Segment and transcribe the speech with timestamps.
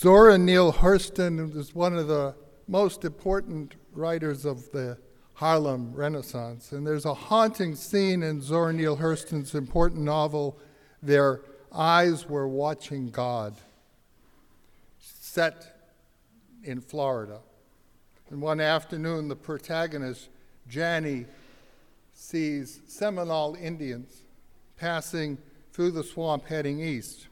[0.00, 2.34] Zora Neale Hurston is one of the
[2.66, 4.96] most important writers of the
[5.34, 10.58] Harlem Renaissance, and there's a haunting scene in Zora Neale Hurston's important novel,
[11.02, 13.58] Their Eyes Were Watching God,
[14.98, 15.84] set
[16.64, 17.40] in Florida.
[18.30, 20.30] And one afternoon, the protagonist,
[20.66, 21.26] Janie,
[22.14, 24.22] sees Seminole Indians
[24.78, 25.36] passing
[25.74, 27.26] through the swamp heading east.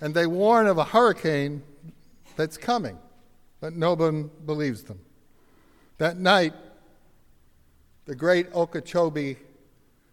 [0.00, 1.62] And they warn of a hurricane
[2.36, 2.98] that's coming,
[3.60, 5.00] but no one believes them.
[5.98, 6.54] That night,
[8.04, 9.36] the great Okeechobee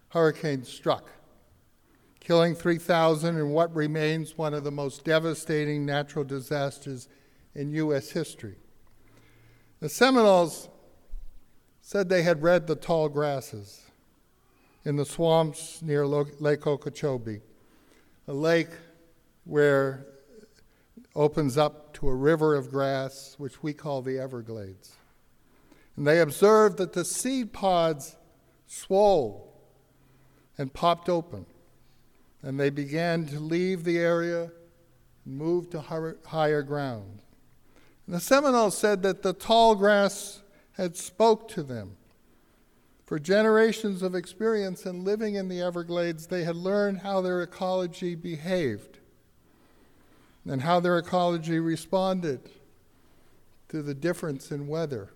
[0.09, 1.09] hurricane struck,
[2.19, 7.07] killing 3,000 in what remains one of the most devastating natural disasters
[7.53, 8.09] in U.S.
[8.09, 8.55] history.
[9.79, 10.69] The Seminoles
[11.81, 13.83] said they had read the tall grasses
[14.83, 17.41] in the swamps near Lake Okeechobee,
[18.27, 18.69] a lake
[19.45, 20.05] where
[21.15, 24.95] opens up to a river of grass, which we call the Everglades.
[25.95, 28.17] And they observed that the seed pods
[28.67, 29.53] swole
[30.57, 31.45] and popped open,
[32.41, 34.51] and they began to leave the area
[35.23, 35.81] and move to
[36.25, 37.21] higher ground.
[38.05, 40.41] And the Seminoles said that the tall grass
[40.73, 41.97] had spoke to them.
[43.05, 48.15] For generations of experience in living in the Everglades, they had learned how their ecology
[48.15, 48.99] behaved
[50.47, 52.39] and how their ecology responded
[53.69, 55.09] to the difference in weather.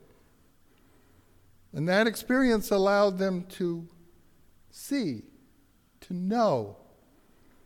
[1.73, 3.87] And that experience allowed them to
[4.71, 5.23] see,
[6.01, 6.77] to know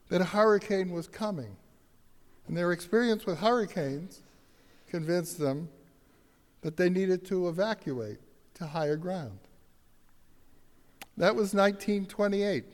[0.09, 1.55] that a hurricane was coming.
[2.47, 4.21] And their experience with hurricanes
[4.87, 5.69] convinced them
[6.61, 8.17] that they needed to evacuate
[8.55, 9.39] to higher ground.
[11.17, 12.65] That was 1928,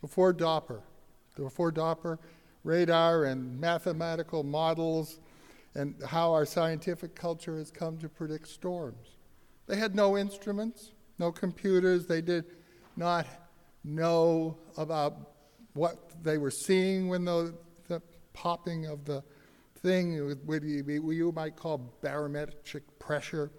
[0.00, 0.80] before Doppler.
[1.36, 2.18] Before Doppler,
[2.64, 5.18] radar and mathematical models
[5.74, 9.16] and how our scientific culture has come to predict storms.
[9.66, 12.06] They had no instruments, no computers.
[12.06, 12.44] They did
[12.96, 13.26] not
[13.84, 15.32] know about
[15.74, 17.54] what they were seeing when the,
[17.88, 18.02] the
[18.32, 19.22] popping of the
[19.76, 23.50] thing, what you might call barometric pressure.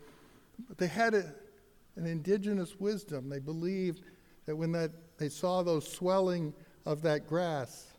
[0.68, 1.34] But they had a,
[1.96, 3.30] an indigenous wisdom.
[3.30, 4.04] They believed
[4.46, 6.54] that when that, they saw those swelling
[6.86, 7.93] of that grass,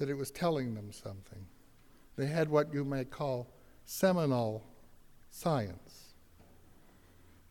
[0.00, 1.46] that it was telling them something.
[2.16, 3.52] They had what you might call
[3.84, 4.64] Seminole
[5.28, 6.14] science.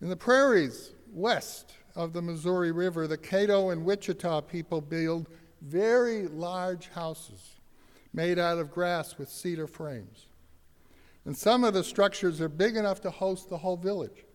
[0.01, 5.27] In the prairies west of the Missouri River, the Caddo and Wichita people build
[5.61, 7.59] very large houses
[8.13, 10.25] made out of grass with cedar frames.
[11.25, 14.25] And some of the structures are big enough to host the whole village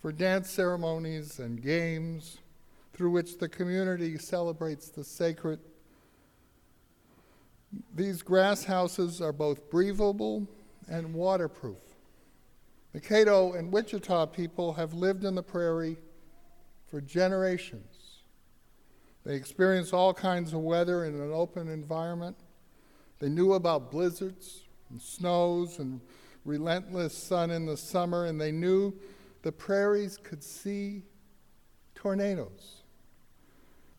[0.00, 2.38] for dance ceremonies and games
[2.92, 5.58] through which the community celebrates the sacred
[7.94, 10.48] these grass houses are both breathable
[10.88, 11.78] and waterproof.
[12.92, 15.98] The Caddo and Wichita people have lived in the prairie
[16.86, 18.22] for generations.
[19.24, 22.36] They experienced all kinds of weather in an open environment.
[23.18, 26.00] They knew about blizzards and snows and
[26.44, 28.94] relentless sun in the summer, and they knew
[29.42, 31.02] the prairies could see
[31.94, 32.75] tornadoes.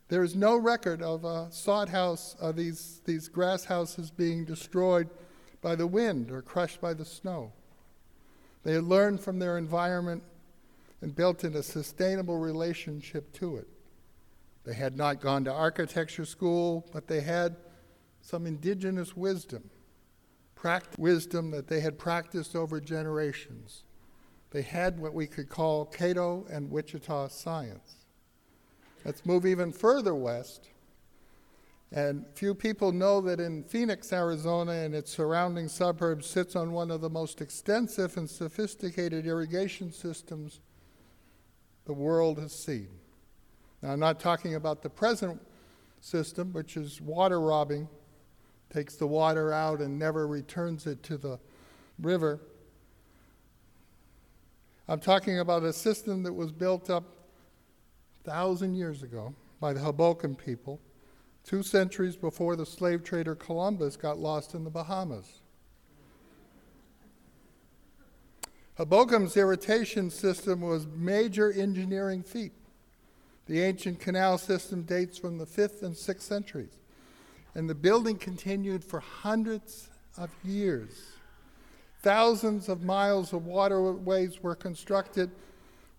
[0.08, 5.10] There is no record of a sod house, of these, these grass houses being destroyed
[5.60, 7.52] by the wind or crushed by the snow.
[8.62, 10.22] They had learned from their environment
[11.02, 13.68] and built in a sustainable relationship to it.
[14.64, 17.56] They had not gone to architecture school, but they had
[18.20, 19.70] some indigenous wisdom,
[20.56, 23.84] pract- wisdom that they had practiced over generations.
[24.50, 28.07] They had what we could call Caddo and Wichita science.
[29.08, 30.68] Let's move even further west.
[31.90, 36.90] And few people know that in Phoenix, Arizona, and its surrounding suburbs, sits on one
[36.90, 40.60] of the most extensive and sophisticated irrigation systems
[41.86, 42.88] the world has seen.
[43.80, 45.40] Now, I'm not talking about the present
[46.02, 47.88] system, which is water robbing,
[48.68, 51.40] takes the water out and never returns it to the
[51.98, 52.40] river.
[54.86, 57.17] I'm talking about a system that was built up
[58.28, 60.78] thousand years ago by the Hohokam people,
[61.44, 65.40] two centuries before the slave trader Columbus got lost in the Bahamas.
[68.78, 72.52] Hohokam's irrigation system was major engineering feat.
[73.46, 76.78] The ancient canal system dates from the 5th and 6th centuries,
[77.54, 79.88] and the building continued for hundreds
[80.18, 80.90] of years.
[82.02, 85.30] Thousands of miles of waterways were constructed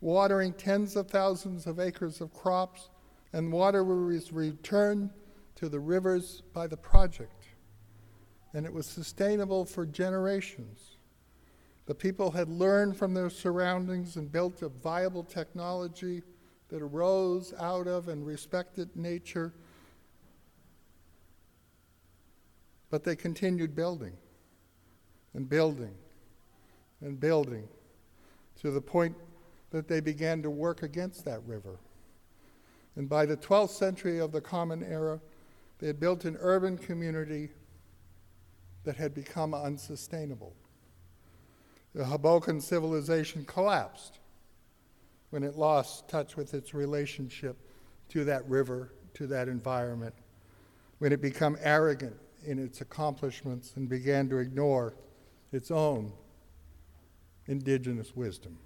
[0.01, 2.89] watering tens of thousands of acres of crops,
[3.33, 5.09] and water was returned
[5.55, 7.33] to the rivers by the project.
[8.53, 10.97] and it was sustainable for generations.
[11.85, 16.23] The people had learned from their surroundings and built a viable technology
[16.69, 19.53] that arose out of and respected nature.
[22.89, 24.13] But they continued building
[25.33, 25.95] and building
[27.01, 27.67] and building
[28.61, 29.15] to the point
[29.71, 31.79] that they began to work against that river.
[32.95, 35.19] And by the 12th century of the Common Era,
[35.79, 37.49] they had built an urban community
[38.83, 40.53] that had become unsustainable.
[41.93, 44.19] The Hohokam civilization collapsed
[45.29, 47.57] when it lost touch with its relationship
[48.09, 50.13] to that river, to that environment,
[50.97, 52.15] when it became arrogant
[52.45, 54.95] in its accomplishments and began to ignore
[55.51, 56.11] its own
[57.47, 58.57] indigenous wisdom.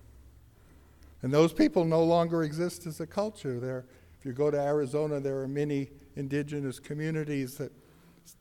[1.23, 3.85] And those people no longer exist as a culture.
[4.19, 7.71] If you go to Arizona, there are many indigenous communities that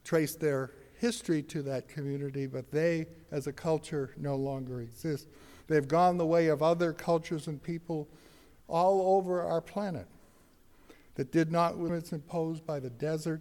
[0.05, 5.29] trace their history to that community, but they, as a culture, no longer exist.
[5.69, 8.08] They've gone the way of other cultures and people
[8.69, 10.06] all over our planet
[11.14, 13.40] that did not limits imposed by the desert,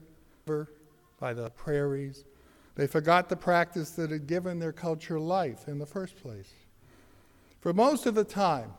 [1.19, 2.25] by the prairies.
[2.75, 6.53] They forgot the practice that had given their culture life in the first place.
[7.59, 8.73] For most of the time,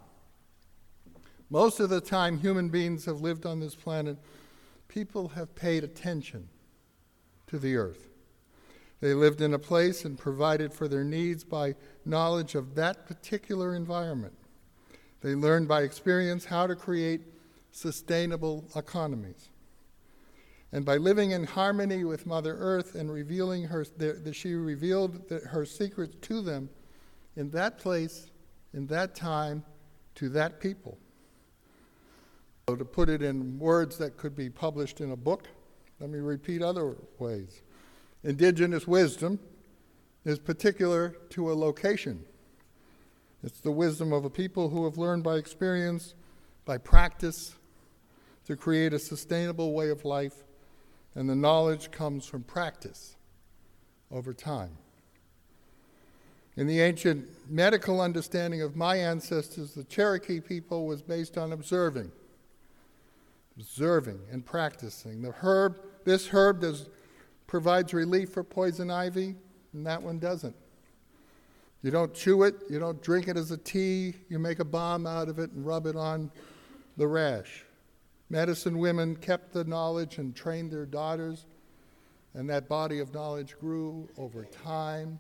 [1.53, 4.17] most of the time human beings have lived on this planet,
[4.89, 6.49] people have paid attention
[7.47, 8.09] to the earth.
[9.03, 11.75] They lived in a place and provided for their needs by
[12.07, 14.33] knowledge of that particular environment.
[15.21, 17.21] They learned by experience how to create
[17.71, 19.51] sustainable economies.
[20.73, 25.67] And by living in harmony with Mother Earth and revealing her, that she revealed her
[25.67, 26.71] secrets to them
[27.37, 28.31] in that place
[28.73, 29.65] in that time
[30.15, 30.97] to that people.
[32.69, 35.49] So, to put it in words that could be published in a book,
[35.99, 37.63] let me repeat other ways.
[38.23, 39.41] Indigenous wisdom
[40.25, 42.25] is particular to a location.
[43.43, 46.15] It's the wisdom of a people who have learned by experience,
[46.65, 47.57] by practice,
[48.47, 50.45] to create a sustainable way of life,
[51.17, 53.17] and the knowledge comes from practice
[54.13, 54.77] over time.
[56.57, 62.13] In the ancient medical understanding of my ancestors, the Cherokee people was based on observing.
[63.57, 65.23] Observing and practicing.
[65.23, 66.89] The herb, this herb does,
[67.47, 69.35] provides relief for poison ivy,
[69.73, 70.57] and that one doesn't.
[71.83, 75.07] You don't chew it, you don't drink it as a tea, you make a balm
[75.07, 76.31] out of it and rub it on
[76.97, 77.65] the rash.
[78.31, 81.47] Medicine women kept the knowledge and trained their daughters,
[82.35, 85.19] and that body of knowledge grew over time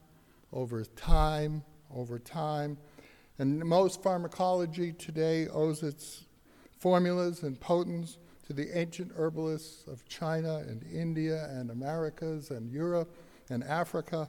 [0.52, 1.64] over time,
[1.94, 2.76] over time.
[3.38, 6.24] And most pharmacology today owes its
[6.82, 13.14] formulas and potents to the ancient herbalists of China and India and Americas and Europe
[13.50, 14.28] and Africa.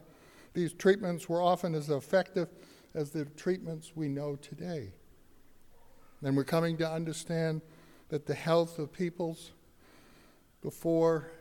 [0.52, 2.48] These treatments were often as effective
[2.94, 4.92] as the treatments we know today.
[6.22, 7.60] And we're coming to understand
[8.08, 9.50] that the health of peoples
[10.62, 11.32] before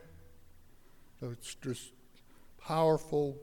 [1.22, 1.38] the
[2.60, 3.38] powerful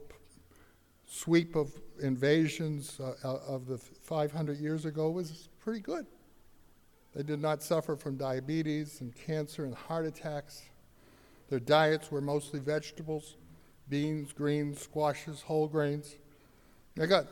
[1.07, 1.71] sweep of
[2.01, 6.05] invasions uh of the 500 years ago was pretty good.
[7.15, 10.63] They did not suffer from diabetes and cancer and heart attacks.
[11.49, 13.35] Their diets were mostly vegetables,
[13.89, 16.15] beans, greens, squashes, whole grains.
[16.95, 17.27] They got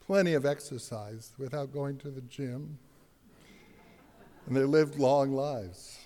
[0.00, 2.78] plenty of exercise without going to the gym.
[4.46, 5.98] And they lived long lives.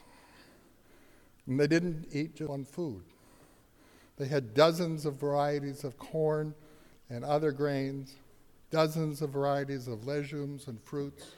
[1.47, 3.05] And they didn't eat just one food.
[4.19, 6.55] They had dozens of varieties of corn
[7.09, 8.17] and other grains,
[8.71, 11.33] dozens of varieties of legumes and fruits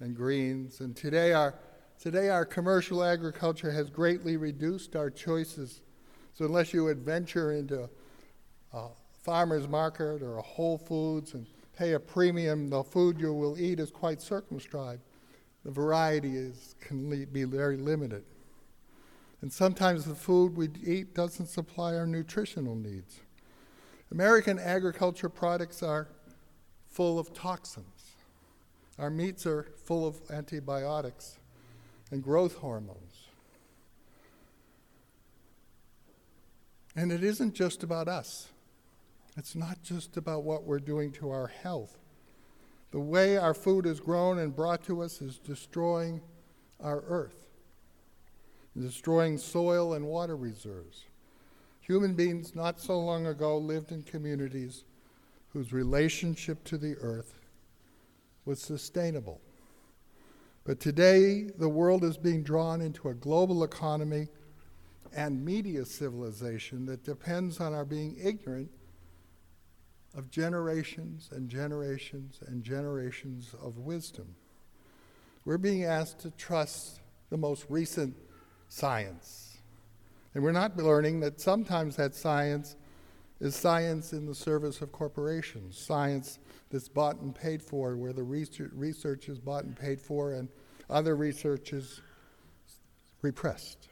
[0.00, 0.80] and greens.
[0.80, 1.54] And today our,
[2.00, 5.82] today our commercial agriculture has greatly reduced our choices.
[6.34, 7.88] So unless you adventure into
[8.72, 8.88] a
[9.22, 13.80] farmer's market or a Whole Foods and pay a premium, the food you will eat
[13.80, 15.02] is quite circumscribed.
[15.64, 18.24] The variety is, can be very limited.
[19.40, 23.20] And sometimes the food we eat doesn't supply our nutritional needs.
[24.10, 26.08] American agriculture products are
[26.88, 27.97] full of toxins.
[28.98, 31.38] Our meats are full of antibiotics
[32.10, 33.26] and growth hormones.
[36.96, 38.48] And it isn't just about us.
[39.36, 41.96] It's not just about what we're doing to our health.
[42.90, 46.20] The way our food is grown and brought to us is destroying
[46.80, 47.48] our earth
[48.80, 51.04] destroying soil and water reserves.
[51.80, 54.84] Human beings not so long ago lived in communities
[55.52, 57.34] whose relationship to the earth
[58.48, 59.40] was sustainable.
[60.64, 64.28] But today, the world is being drawn into a global economy
[65.14, 68.70] and media civilization that depends on our being ignorant
[70.16, 74.34] of generations and generations and generations of wisdom.
[75.44, 77.00] We're being asked to trust
[77.30, 78.16] the most recent
[78.68, 79.58] science.
[80.34, 82.76] And we're not learning that sometimes that science
[83.40, 86.38] is science in the service of corporations, science
[86.70, 90.48] that's bought and paid for, where the research, is bought and paid for, and
[90.90, 92.00] other research is
[93.22, 93.88] repressed.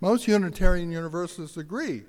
[0.00, 2.02] Most Unitarian Universalists agree,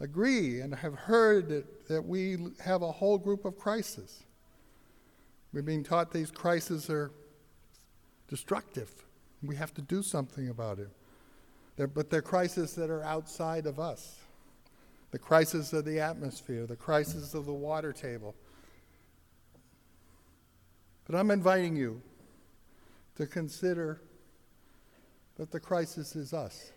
[0.00, 4.22] agree, and have heard that, that we have a whole group of crises.
[5.52, 7.10] We're being taught these crises are
[8.28, 8.90] destructive.
[9.42, 10.88] We have to do something about it.
[11.76, 14.21] They're, but they're crises that are outside of us
[15.12, 18.34] the crisis of the atmosphere, the crisis of the water table.
[21.06, 22.00] But I'm inviting you
[23.16, 24.00] to consider
[25.36, 26.72] that the crisis is us.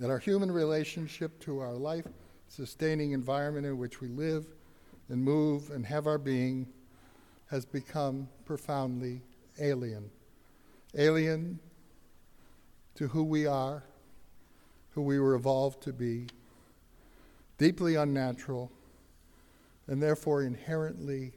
[0.00, 2.06] That our human relationship to our life
[2.48, 4.46] sustaining environment in which we live
[5.10, 6.66] and move and have our being
[7.50, 9.20] has become profoundly
[9.60, 10.10] alien.
[10.96, 11.58] Alien
[12.94, 13.82] to who we are
[14.94, 16.26] who we were evolved to be,
[17.58, 18.70] deeply unnatural,
[19.86, 21.32] and therefore inherently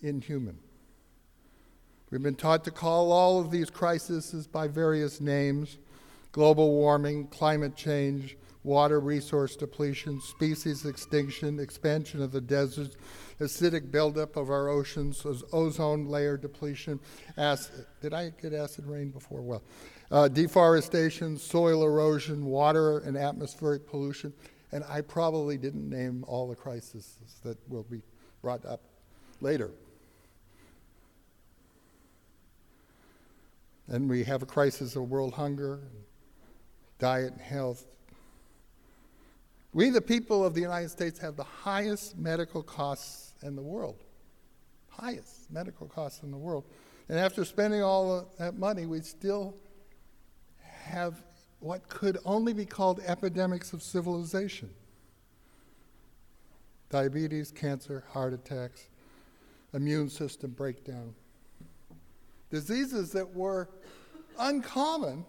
[0.00, 0.58] inhuman.
[2.10, 5.78] We've been taught to call all of these crises by various names
[6.32, 12.96] global warming, climate change, water resource depletion, species extinction, expansion of the deserts,
[13.40, 16.98] acidic buildup of our oceans, ozone layer depletion.
[17.36, 19.42] Acid, did I get acid rain before?
[19.42, 19.62] Well,
[20.12, 24.32] uh, deforestation, soil erosion, water and atmospheric pollution,
[24.70, 28.02] and I probably didn't name all the crises that will be
[28.42, 28.82] brought up
[29.40, 29.70] later.
[33.88, 35.80] And we have a crisis of world hunger,
[36.98, 37.86] diet and health.
[39.72, 43.96] We, the people of the United States, have the highest medical costs in the world.
[44.90, 46.64] Highest medical costs in the world.
[47.08, 49.56] And after spending all that money, we still
[50.92, 51.22] have
[51.60, 54.70] what could only be called epidemics of civilization
[56.90, 58.90] diabetes, cancer, heart attacks,
[59.72, 61.14] immune system breakdown.
[62.50, 63.70] Diseases that were
[64.38, 65.24] uncommon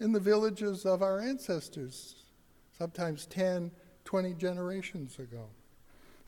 [0.00, 2.16] in the villages of our ancestors,
[2.76, 3.70] sometimes 10,
[4.04, 5.46] 20 generations ago.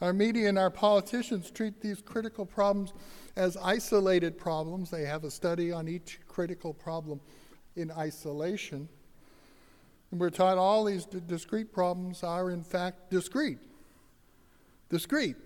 [0.00, 2.92] Our media and our politicians treat these critical problems
[3.34, 4.88] as isolated problems.
[4.88, 7.20] They have a study on each critical problem
[7.76, 8.88] in isolation.
[10.10, 13.58] And we're taught all these d- discrete problems are, in fact, discrete.
[14.90, 15.36] Discrete.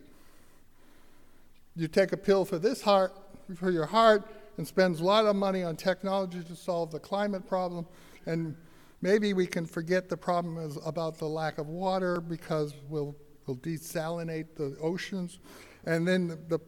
[1.75, 3.15] You take a pill for this heart,
[3.55, 7.49] for your heart, and spends a lot of money on technology to solve the climate
[7.49, 7.87] problem,
[8.27, 8.57] and
[9.01, 13.15] maybe we can forget the problem is about the lack of water because we'll,
[13.47, 15.39] we'll desalinate the oceans.
[15.87, 16.59] And then the, the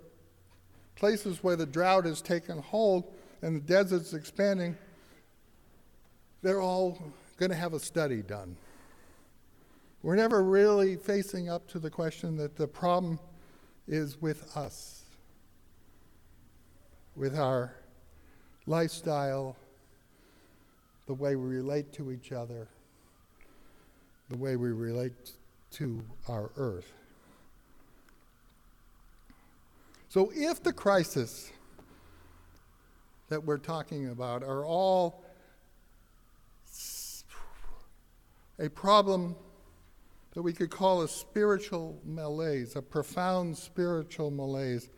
[0.94, 3.12] places where the drought has taken hold
[3.42, 4.76] and the desert's expanding,
[6.42, 6.98] they're all
[7.36, 8.56] going to have a study done.
[10.02, 13.18] We're never really facing up to the question that the problem
[13.86, 15.02] is with us,
[17.16, 17.74] with our
[18.66, 19.56] lifestyle,
[21.06, 22.68] the way we relate to each other,
[24.28, 25.32] the way we relate
[25.72, 26.92] to our earth.
[30.08, 31.52] So, if the crisis
[33.28, 35.19] that we're talking about are all
[38.60, 39.34] a problem
[40.34, 44.90] that we could call a spiritual malaise, a profound spiritual malaise.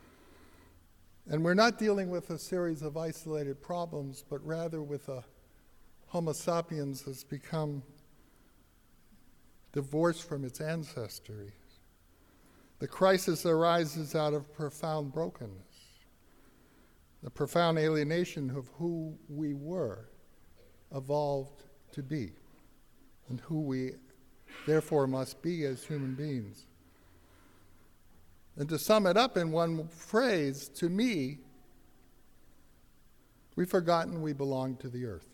[1.31, 5.25] And we're not dealing with a series of isolated problems, but rather with a
[6.09, 7.83] Homo sapiens has become
[9.73, 11.52] divorced from its ancestry.
[12.81, 16.02] The crisis arises out of profound brokenness,
[17.23, 20.11] the profound alienation of who we were
[20.92, 22.33] evolved to be
[23.29, 23.93] and who we
[24.67, 26.67] therefore must be as human beings.
[28.57, 31.38] And to sum it up in one phrase, to me,
[33.57, 35.29] we've forgotten we belong to the earth.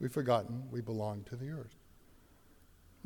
[0.00, 1.74] We've forgotten we belong to the earth.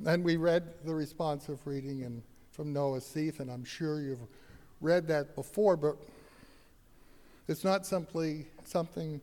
[0.04, 4.26] And we read the responsive reading in, from Noah Sealth, and I'm sure you've
[4.80, 5.96] read that before, but
[7.46, 9.20] it's not simply something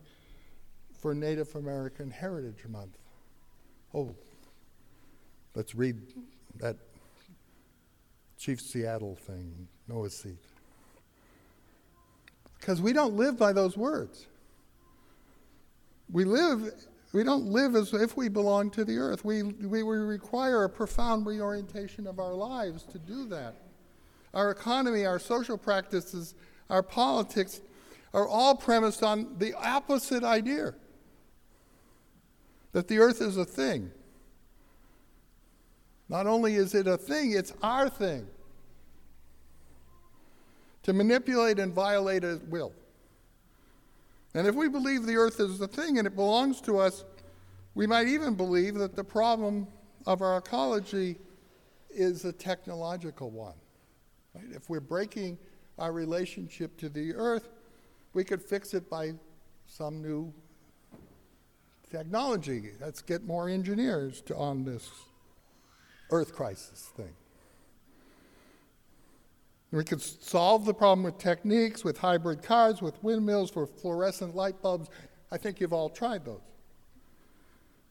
[0.94, 2.98] for Native American Heritage Month
[3.94, 4.16] oh,
[5.56, 6.02] let's read
[6.58, 6.78] that
[8.38, 10.38] Chief Seattle thing, Noah Sealth.
[12.60, 14.28] Because we don't live by those words.
[16.12, 16.74] we live,
[17.14, 19.24] we don't live as if we belong to the earth.
[19.24, 23.56] We, we, we require a profound reorientation of our lives to do that.
[24.34, 26.36] Our economy, our social practices,
[26.70, 27.62] our politics
[28.14, 30.76] are all premised on the opposite idea
[32.72, 33.92] that the earth is a thing.
[36.08, 38.28] Not only is it a thing, it's our thing.
[40.84, 42.74] To manipulate and violate at will.
[44.34, 47.04] And if we believe the earth is a thing and it belongs to us,
[47.76, 49.68] we might even believe that the problem
[50.06, 51.18] of our ecology
[51.90, 53.54] is a technological one.
[54.34, 54.46] Right?
[54.52, 55.38] If we're breaking
[55.78, 57.50] our relationship to the earth,
[58.14, 59.14] we could fix it by
[59.68, 60.34] some new
[61.90, 62.72] technology.
[62.80, 64.90] Let's get more engineers to, on this
[66.12, 67.14] earth crisis thing.
[69.72, 74.60] We could solve the problem with techniques, with hybrid cars, with windmills, with fluorescent light
[74.62, 74.90] bulbs.
[75.32, 76.42] I think you've all tried those.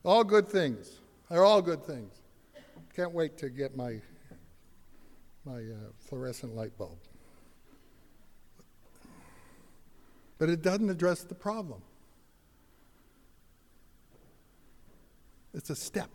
[0.04, 1.00] All good things.
[1.30, 2.14] They're all good things.
[2.96, 4.00] Can't wait to get my,
[5.44, 6.98] my uh, fluorescent light bulb.
[10.38, 11.82] But it doesn't address the problem.
[15.54, 16.10] It's a step,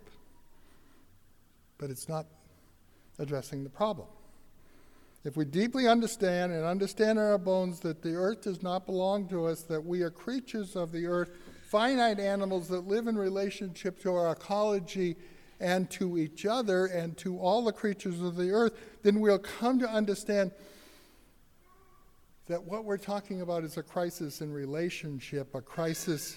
[1.78, 2.26] but it's not
[3.18, 4.08] addressing the problem.
[5.24, 9.26] If we deeply understand and understand in our bones that the earth does not belong
[9.28, 11.30] to us, that we are creatures of the earth,
[11.70, 15.16] finite animals that live in relationship to our ecology
[15.60, 19.78] and to each other and to all the creatures of the earth, then we'll come
[19.78, 20.50] to understand
[22.46, 26.36] that what we're talking about is a crisis in relationship, a crisis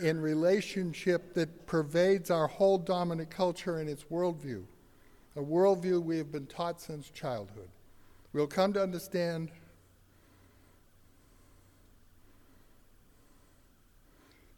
[0.00, 4.64] in relationship that pervades our whole dominant culture and its worldview,
[5.36, 7.68] a worldview we have been taught since childhood.
[8.32, 9.50] We'll come to understand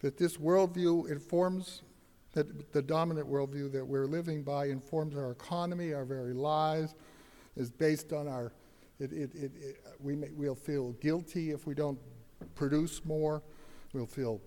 [0.01, 1.83] that this worldview informs,
[2.33, 6.95] that the dominant worldview that we're living by informs our economy, our very lives,
[7.57, 8.53] is based on our,
[8.99, 11.99] it, it, it, we may, we'll feel guilty if we don't
[12.55, 13.43] produce more.
[13.93, 14.41] We'll feel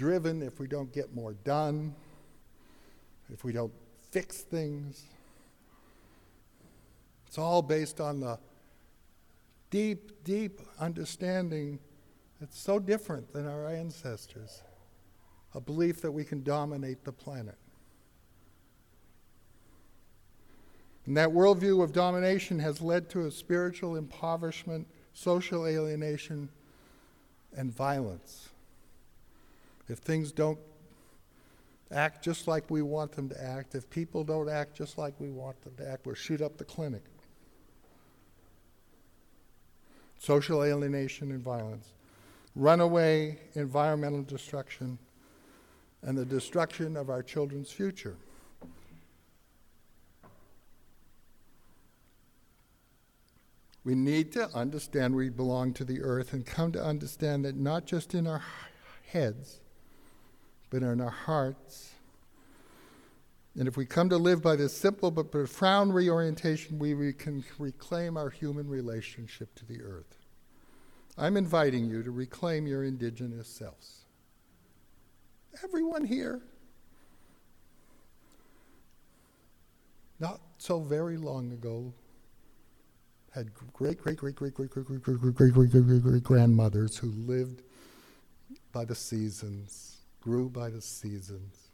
[0.00, 1.94] driven if we don't get more done,
[3.30, 3.72] if we don't
[4.10, 5.02] fix things.
[7.26, 8.38] It's all based on the
[9.68, 11.78] deep, deep understanding
[12.40, 14.62] that's so different than our ancestors
[15.54, 17.56] a belief that we can dominate the planet.
[21.04, 26.48] And that worldview of domination has led to a spiritual impoverishment, social alienation,
[27.54, 28.50] and violence.
[29.90, 30.58] If things don't
[31.90, 35.30] act just like we want them to act, if people don't act just like we
[35.30, 37.02] want them to act, we'll shoot up the clinic
[40.20, 41.94] social alienation and violence,
[42.54, 44.98] runaway environmental destruction,
[46.02, 48.16] and the destruction of our children's future.
[53.82, 57.86] We need to understand we belong to the earth and come to understand that not
[57.86, 58.42] just in our
[59.06, 59.60] heads,
[60.70, 61.90] but in our hearts.
[63.58, 68.16] And if we come to live by this simple but profound reorientation, we can reclaim
[68.16, 70.16] our human relationship to the earth.
[71.18, 74.04] I'm inviting you to reclaim your indigenous selves.
[75.64, 76.40] Everyone here,
[80.20, 81.92] not so very long ago,
[83.32, 86.96] had great, great, great, great, great, great, great, great, great, great, great, great, great grandmothers
[86.96, 87.62] who lived
[88.72, 91.70] by the seasons, grew by the seasons,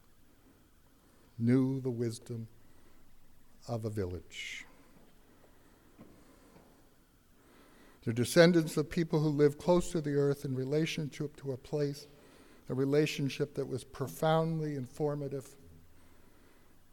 [1.38, 2.46] knew the wisdom
[3.68, 4.64] of a village.
[8.04, 12.06] They're descendants of people who lived close to the earth in relationship to a place,
[12.68, 15.48] a relationship that was profoundly informative.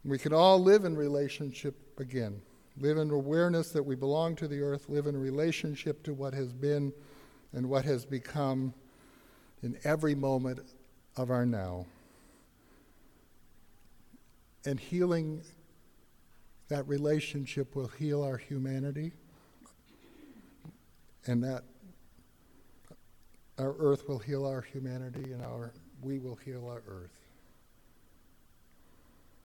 [0.04, 2.42] We can all live in relationship again,
[2.78, 6.52] live in awareness that we belong to the earth, live in relationship to what has
[6.52, 6.92] been
[7.52, 8.74] and what has become
[9.62, 10.58] in every moment
[11.16, 11.86] of our now.
[14.66, 15.42] And healing
[16.68, 19.12] that relationship will heal our humanity
[21.26, 21.64] and that
[23.58, 25.72] our earth will heal our humanity and our
[26.02, 27.23] we will heal our earth.